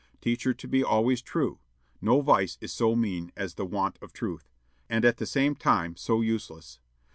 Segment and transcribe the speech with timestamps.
[0.19, 1.59] Teach her to be always true;
[2.01, 4.49] no vice is so mean as the want of truth,
[4.89, 6.79] and at the same time so useless.